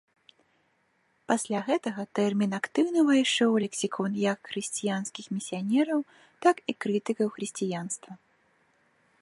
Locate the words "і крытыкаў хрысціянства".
6.73-8.11